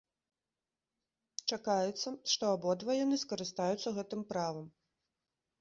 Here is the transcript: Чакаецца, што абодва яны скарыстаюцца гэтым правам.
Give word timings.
Чакаецца, 1.53 2.09
што 2.33 2.43
абодва 2.55 2.91
яны 3.03 3.15
скарыстаюцца 3.25 3.97
гэтым 3.99 4.21
правам. 4.33 4.67